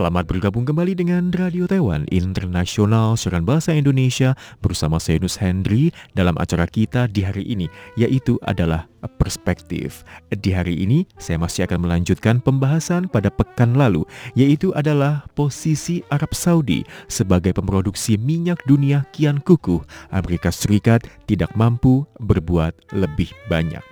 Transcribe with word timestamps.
Selamat 0.00 0.24
bergabung 0.32 0.64
kembali 0.64 0.96
dengan 0.96 1.28
Radio 1.28 1.68
Taiwan 1.68 2.08
Internasional 2.08 3.20
Siaran 3.20 3.44
Bahasa 3.44 3.76
Indonesia 3.76 4.32
bersama 4.64 4.96
saya 4.96 5.20
Nus 5.20 5.36
Hendry 5.36 5.92
dalam 6.16 6.40
acara 6.40 6.64
kita 6.64 7.04
di 7.04 7.20
hari 7.20 7.44
ini 7.44 7.68
yaitu 8.00 8.40
adalah 8.48 8.88
Perspektif. 9.20 10.00
Di 10.32 10.56
hari 10.56 10.80
ini 10.80 11.04
saya 11.20 11.36
masih 11.36 11.68
akan 11.68 11.84
melanjutkan 11.84 12.40
pembahasan 12.40 13.12
pada 13.12 13.28
pekan 13.28 13.76
lalu 13.76 14.08
yaitu 14.32 14.72
adalah 14.72 15.28
posisi 15.36 16.00
Arab 16.08 16.32
Saudi 16.32 16.80
sebagai 17.04 17.52
pemroduksi 17.52 18.16
minyak 18.16 18.64
dunia 18.64 19.04
kian 19.12 19.36
kukuh. 19.44 19.84
Amerika 20.08 20.48
Serikat 20.48 21.04
tidak 21.28 21.52
mampu 21.60 22.08
berbuat 22.24 22.72
lebih 22.96 23.28
banyak. 23.52 23.89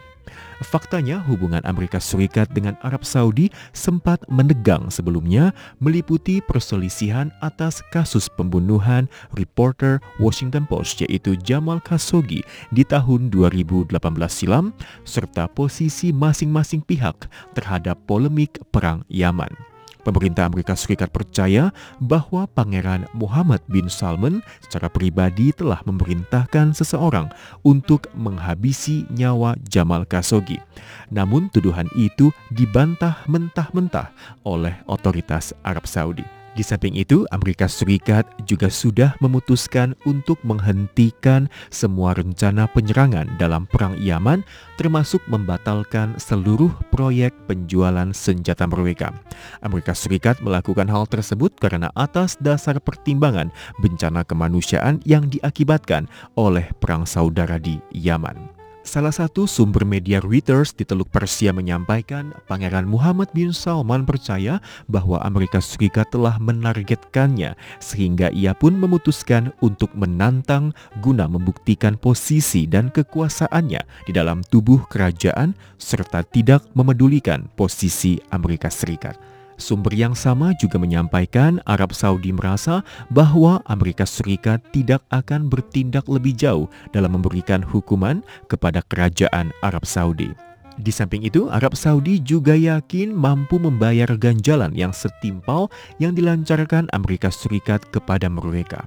Faktanya 0.64 1.22
hubungan 1.24 1.62
Amerika 1.64 2.02
Serikat 2.02 2.50
dengan 2.50 2.74
Arab 2.82 3.06
Saudi 3.06 3.48
sempat 3.70 4.22
menegang 4.26 4.90
sebelumnya 4.90 5.54
meliputi 5.78 6.42
perselisihan 6.42 7.30
atas 7.40 7.80
kasus 7.94 8.26
pembunuhan 8.26 9.06
reporter 9.34 10.02
Washington 10.18 10.66
Post 10.66 11.06
yaitu 11.06 11.38
Jamal 11.40 11.78
Khashoggi 11.82 12.42
di 12.74 12.82
tahun 12.82 13.30
2018 13.30 13.94
silam 14.28 14.74
serta 15.06 15.46
posisi 15.50 16.10
masing-masing 16.10 16.82
pihak 16.82 17.30
terhadap 17.54 17.96
polemik 18.04 18.58
perang 18.74 19.06
Yaman. 19.06 19.77
Pemerintah 20.06 20.46
Amerika 20.46 20.78
Serikat 20.78 21.10
percaya 21.10 21.74
bahwa 21.98 22.46
Pangeran 22.46 23.04
Muhammad 23.12 23.60
bin 23.66 23.90
Salman 23.90 24.40
secara 24.62 24.86
pribadi 24.86 25.50
telah 25.50 25.82
memerintahkan 25.84 26.72
seseorang 26.72 27.28
untuk 27.66 28.06
menghabisi 28.14 29.04
nyawa 29.10 29.58
Jamal 29.66 30.06
Khashoggi. 30.06 30.62
Namun 31.10 31.50
tuduhan 31.50 31.90
itu 31.98 32.30
dibantah 32.54 33.26
mentah-mentah 33.26 34.14
oleh 34.46 34.78
otoritas 34.86 35.50
Arab 35.66 35.84
Saudi. 35.84 36.37
Di 36.58 36.66
samping 36.66 36.98
itu, 36.98 37.22
Amerika 37.30 37.70
Serikat 37.70 38.26
juga 38.42 38.66
sudah 38.66 39.14
memutuskan 39.22 39.94
untuk 40.02 40.42
menghentikan 40.42 41.46
semua 41.70 42.18
rencana 42.18 42.66
penyerangan 42.74 43.38
dalam 43.38 43.70
Perang 43.70 43.94
Yaman, 43.94 44.42
termasuk 44.74 45.22
membatalkan 45.30 46.18
seluruh 46.18 46.74
proyek 46.90 47.30
penjualan 47.46 48.10
senjata 48.10 48.66
mereka. 48.66 49.14
Amerika 49.62 49.94
Serikat 49.94 50.42
melakukan 50.42 50.90
hal 50.90 51.06
tersebut 51.06 51.54
karena 51.62 51.94
atas 51.94 52.34
dasar 52.42 52.82
pertimbangan 52.82 53.54
bencana 53.78 54.26
kemanusiaan 54.26 54.98
yang 55.06 55.30
diakibatkan 55.30 56.10
oleh 56.34 56.66
Perang 56.82 57.06
Saudara 57.06 57.62
di 57.62 57.78
Yaman. 57.94 58.57
Salah 58.88 59.12
satu 59.12 59.44
sumber 59.44 59.84
media 59.84 60.16
Reuters 60.16 60.72
di 60.72 60.80
Teluk 60.80 61.12
Persia 61.12 61.52
menyampaikan 61.52 62.32
Pangeran 62.48 62.88
Muhammad 62.88 63.28
bin 63.36 63.52
Salman 63.52 64.08
percaya 64.08 64.64
bahwa 64.88 65.20
Amerika 65.20 65.60
Serikat 65.60 66.08
telah 66.08 66.40
menargetkannya 66.40 67.52
sehingga 67.84 68.32
ia 68.32 68.56
pun 68.56 68.72
memutuskan 68.80 69.52
untuk 69.60 69.92
menantang 69.92 70.72
guna 71.04 71.28
membuktikan 71.28 72.00
posisi 72.00 72.64
dan 72.64 72.88
kekuasaannya 72.88 74.08
di 74.08 74.12
dalam 74.16 74.40
tubuh 74.48 74.80
kerajaan 74.88 75.52
serta 75.76 76.24
tidak 76.24 76.64
memedulikan 76.72 77.44
posisi 77.60 78.16
Amerika 78.32 78.72
Serikat. 78.72 79.37
Sumber 79.58 79.90
yang 79.92 80.14
sama 80.14 80.54
juga 80.56 80.78
menyampaikan 80.78 81.58
Arab 81.66 81.90
Saudi 81.90 82.30
merasa 82.30 82.86
bahwa 83.10 83.58
Amerika 83.66 84.06
Serikat 84.06 84.62
tidak 84.70 85.02
akan 85.10 85.50
bertindak 85.50 86.06
lebih 86.06 86.32
jauh 86.38 86.70
dalam 86.94 87.18
memberikan 87.18 87.60
hukuman 87.60 88.22
kepada 88.46 88.80
kerajaan 88.86 89.50
Arab 89.60 89.82
Saudi. 89.82 90.30
Di 90.78 90.94
samping 90.94 91.26
itu, 91.26 91.50
Arab 91.50 91.74
Saudi 91.74 92.22
juga 92.22 92.54
yakin 92.54 93.10
mampu 93.10 93.58
membayar 93.58 94.06
ganjalan 94.14 94.70
yang 94.78 94.94
setimpal 94.94 95.66
yang 95.98 96.14
dilancarkan 96.14 96.86
Amerika 96.94 97.34
Serikat 97.34 97.82
kepada 97.90 98.30
mereka 98.30 98.86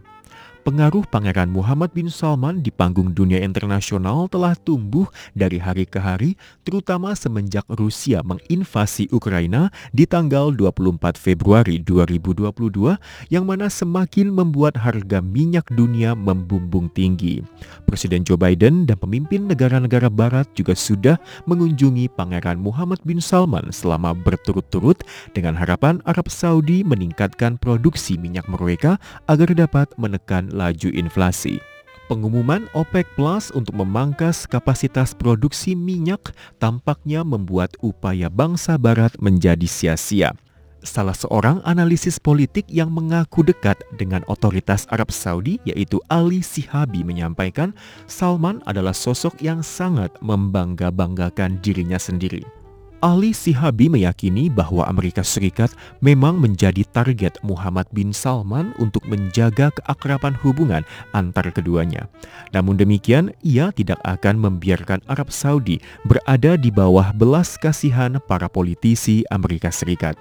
pengaruh 0.61 1.01
Pangeran 1.09 1.49
Muhammad 1.49 1.89
bin 1.97 2.05
Salman 2.05 2.61
di 2.61 2.69
panggung 2.69 3.17
dunia 3.17 3.41
internasional 3.41 4.29
telah 4.29 4.53
tumbuh 4.53 5.09
dari 5.33 5.57
hari 5.57 5.89
ke 5.89 5.97
hari, 5.97 6.37
terutama 6.61 7.17
semenjak 7.17 7.65
Rusia 7.73 8.21
menginvasi 8.21 9.09
Ukraina 9.09 9.73
di 9.89 10.05
tanggal 10.05 10.53
24 10.53 11.17
Februari 11.17 11.81
2022, 11.81 12.53
yang 13.33 13.49
mana 13.49 13.73
semakin 13.73 14.29
membuat 14.29 14.77
harga 14.77 15.17
minyak 15.19 15.65
dunia 15.73 16.13
membumbung 16.13 16.93
tinggi. 16.93 17.41
Presiden 17.89 18.21
Joe 18.21 18.37
Biden 18.37 18.85
dan 18.85 19.01
pemimpin 19.01 19.49
negara-negara 19.49 20.13
barat 20.13 20.45
juga 20.53 20.77
sudah 20.77 21.17
mengunjungi 21.49 22.13
Pangeran 22.13 22.61
Muhammad 22.61 23.01
bin 23.01 23.17
Salman 23.17 23.73
selama 23.73 24.13
berturut-turut 24.13 25.01
dengan 25.33 25.57
harapan 25.57 25.97
Arab 26.05 26.29
Saudi 26.29 26.85
meningkatkan 26.85 27.57
produksi 27.57 28.15
minyak 28.21 28.45
mereka 28.45 29.01
agar 29.25 29.49
dapat 29.57 29.89
menekan 29.97 30.50
laju 30.51 30.93
inflasi. 30.93 31.57
Pengumuman 32.11 32.67
OPEC 32.75 33.07
Plus 33.15 33.55
untuk 33.55 33.71
memangkas 33.71 34.43
kapasitas 34.43 35.15
produksi 35.15 35.79
minyak 35.79 36.35
tampaknya 36.59 37.23
membuat 37.23 37.71
upaya 37.79 38.27
bangsa 38.27 38.75
barat 38.75 39.15
menjadi 39.23 39.63
sia-sia. 39.63 40.35
Salah 40.83 41.13
seorang 41.13 41.61
analisis 41.61 42.17
politik 42.17 42.65
yang 42.67 42.91
mengaku 42.91 43.45
dekat 43.45 43.77
dengan 43.95 44.25
otoritas 44.25 44.89
Arab 44.91 45.13
Saudi 45.13 45.61
yaitu 45.63 46.01
Ali 46.09 46.43
Sihabi 46.43 47.05
menyampaikan 47.05 47.71
Salman 48.09 48.59
adalah 48.67 48.91
sosok 48.91 49.39
yang 49.39 49.63
sangat 49.63 50.11
membangga-banggakan 50.19 51.61
dirinya 51.63 52.01
sendiri. 52.01 52.60
Ahli 53.01 53.33
Sihabi 53.33 53.89
meyakini 53.89 54.45
bahwa 54.45 54.85
Amerika 54.85 55.25
Serikat 55.25 55.73
memang 56.05 56.37
menjadi 56.37 56.85
target 56.85 57.41
Muhammad 57.41 57.89
bin 57.89 58.13
Salman 58.13 58.77
untuk 58.77 59.01
menjaga 59.09 59.73
keakraban 59.73 60.37
hubungan 60.45 60.85
antar 61.09 61.49
keduanya. 61.49 62.05
Namun 62.53 62.77
demikian, 62.77 63.33
ia 63.41 63.73
tidak 63.73 63.97
akan 64.05 64.37
membiarkan 64.37 65.01
Arab 65.09 65.33
Saudi 65.33 65.81
berada 66.05 66.53
di 66.53 66.69
bawah 66.69 67.09
belas 67.09 67.57
kasihan 67.57 68.21
para 68.29 68.45
politisi 68.45 69.25
Amerika 69.33 69.73
Serikat. 69.73 70.13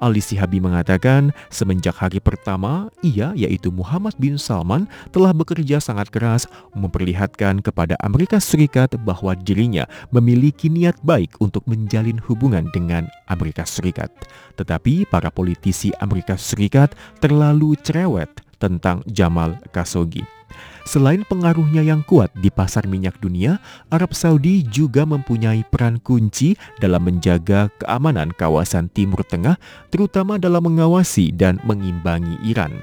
Ali 0.00 0.24
Sihabi 0.24 0.56
mengatakan, 0.56 1.36
semenjak 1.52 2.00
hari 2.00 2.16
pertama, 2.16 2.88
ia 3.04 3.36
yaitu 3.36 3.68
Muhammad 3.68 4.16
bin 4.16 4.40
Salman 4.40 4.88
telah 5.12 5.36
bekerja 5.36 5.84
sangat 5.84 6.08
keras 6.08 6.48
memperlihatkan 6.72 7.60
kepada 7.60 7.92
Amerika 8.00 8.40
Serikat 8.40 8.96
bahwa 9.04 9.36
dirinya 9.36 9.84
memiliki 10.08 10.72
niat 10.72 10.96
baik 11.04 11.36
untuk 11.36 11.68
menjalin 11.68 12.21
hubungan 12.26 12.68
dengan 12.70 13.06
Amerika 13.30 13.62
Serikat. 13.66 14.10
Tetapi 14.58 15.08
para 15.08 15.32
politisi 15.32 15.90
Amerika 15.98 16.38
Serikat 16.38 16.94
terlalu 17.18 17.74
cerewet 17.80 18.30
tentang 18.62 19.02
Jamal 19.10 19.58
Khashoggi. 19.74 20.41
Selain 20.82 21.22
pengaruhnya 21.22 21.80
yang 21.86 22.02
kuat 22.02 22.34
di 22.34 22.50
pasar 22.50 22.90
minyak 22.90 23.14
dunia, 23.22 23.62
Arab 23.94 24.12
Saudi 24.18 24.66
juga 24.66 25.06
mempunyai 25.06 25.62
peran 25.70 26.02
kunci 26.02 26.58
dalam 26.82 27.06
menjaga 27.06 27.70
keamanan 27.78 28.34
kawasan 28.34 28.90
Timur 28.90 29.22
Tengah, 29.22 29.54
terutama 29.94 30.42
dalam 30.42 30.66
mengawasi 30.66 31.30
dan 31.30 31.62
mengimbangi 31.62 32.34
Iran. 32.42 32.74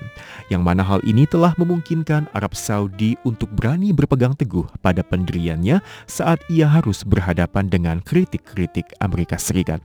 Yang 0.48 0.64
mana 0.64 0.82
hal 0.82 1.04
ini 1.04 1.28
telah 1.28 1.52
memungkinkan 1.60 2.32
Arab 2.32 2.56
Saudi 2.56 3.20
untuk 3.28 3.52
berani 3.52 3.92
berpegang 3.92 4.34
teguh 4.34 4.66
pada 4.80 5.04
pendiriannya 5.04 5.84
saat 6.08 6.40
ia 6.48 6.72
harus 6.72 7.04
berhadapan 7.04 7.68
dengan 7.68 8.00
kritik-kritik 8.00 8.88
Amerika 9.04 9.36
Serikat. 9.36 9.84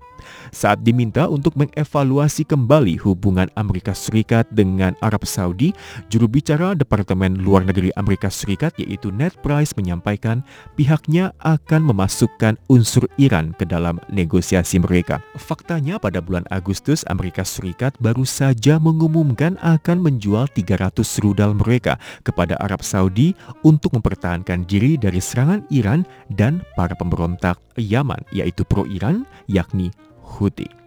Saat 0.55 0.81
diminta 0.87 1.29
untuk 1.29 1.53
mengevaluasi 1.59 2.49
kembali 2.49 2.97
hubungan 3.05 3.51
Amerika 3.61 3.93
Serikat 3.93 4.49
dengan 4.49 4.97
Arab 5.05 5.29
Saudi, 5.29 5.77
juru 6.09 6.31
bicara 6.31 6.73
Departemen 6.73 7.45
Luar 7.45 7.67
Negeri 7.69 7.93
Amerika 7.93 8.04
Amerika 8.05 8.29
Serikat 8.29 8.77
yaitu 8.77 9.09
Ned 9.09 9.33
Price 9.41 9.73
menyampaikan 9.73 10.45
pihaknya 10.77 11.33
akan 11.41 11.89
memasukkan 11.89 12.61
unsur 12.69 13.09
Iran 13.17 13.57
ke 13.57 13.65
dalam 13.65 13.97
negosiasi 14.13 14.77
mereka. 14.77 15.25
Faktanya 15.41 15.97
pada 15.97 16.21
bulan 16.21 16.45
Agustus 16.53 17.01
Amerika 17.09 17.41
Serikat 17.49 17.97
baru 17.97 18.29
saja 18.29 18.77
mengumumkan 18.77 19.57
akan 19.65 20.05
menjual 20.05 20.53
300 20.53 21.01
rudal 21.25 21.57
mereka 21.57 21.97
kepada 22.21 22.61
Arab 22.61 22.85
Saudi 22.85 23.33
untuk 23.65 23.97
mempertahankan 23.97 24.69
diri 24.69 25.01
dari 25.01 25.25
serangan 25.25 25.65
Iran 25.73 26.05
dan 26.29 26.61
para 26.77 26.93
pemberontak 26.93 27.57
Yaman 27.81 28.21
yaitu 28.37 28.69
pro-Iran 28.69 29.25
yakni 29.49 29.89
Houthi. 30.21 30.84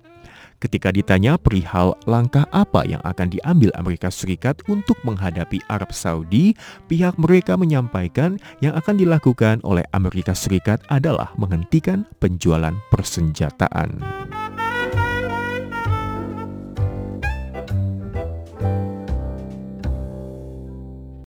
Ketika 0.58 0.90
ditanya 0.90 1.38
perihal 1.38 1.94
langkah 2.10 2.50
apa 2.50 2.82
yang 2.82 2.98
akan 3.06 3.30
diambil 3.30 3.70
Amerika 3.78 4.10
Serikat 4.10 4.58
untuk 4.66 4.98
menghadapi 5.06 5.62
Arab 5.70 5.94
Saudi, 5.94 6.58
pihak 6.90 7.14
mereka 7.22 7.54
menyampaikan 7.54 8.42
yang 8.58 8.74
akan 8.74 8.98
dilakukan 8.98 9.62
oleh 9.62 9.86
Amerika 9.94 10.34
Serikat 10.34 10.82
adalah 10.90 11.30
menghentikan 11.38 12.10
penjualan 12.18 12.74
persenjataan. 12.90 14.02